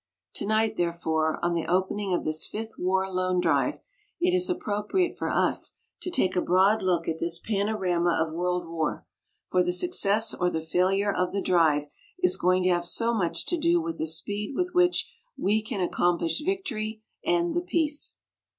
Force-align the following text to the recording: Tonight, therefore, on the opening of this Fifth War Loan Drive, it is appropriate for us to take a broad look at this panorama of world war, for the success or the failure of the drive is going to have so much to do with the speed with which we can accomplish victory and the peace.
Tonight, 0.33 0.77
therefore, 0.77 1.37
on 1.45 1.53
the 1.53 1.67
opening 1.67 2.11
of 2.11 2.23
this 2.23 2.47
Fifth 2.47 2.79
War 2.79 3.07
Loan 3.07 3.39
Drive, 3.39 3.81
it 4.19 4.33
is 4.33 4.49
appropriate 4.49 5.15
for 5.15 5.29
us 5.29 5.73
to 6.01 6.09
take 6.09 6.35
a 6.35 6.41
broad 6.41 6.81
look 6.81 7.07
at 7.07 7.19
this 7.19 7.37
panorama 7.37 8.17
of 8.19 8.33
world 8.33 8.67
war, 8.67 9.05
for 9.51 9.61
the 9.61 9.71
success 9.71 10.33
or 10.33 10.49
the 10.49 10.59
failure 10.59 11.13
of 11.13 11.31
the 11.33 11.39
drive 11.41 11.85
is 12.17 12.35
going 12.35 12.63
to 12.63 12.69
have 12.69 12.83
so 12.85 13.13
much 13.13 13.45
to 13.45 13.57
do 13.59 13.79
with 13.79 13.99
the 13.99 14.07
speed 14.07 14.53
with 14.55 14.71
which 14.73 15.07
we 15.37 15.61
can 15.61 15.81
accomplish 15.81 16.41
victory 16.43 17.03
and 17.23 17.53
the 17.53 17.61
peace. 17.61 18.15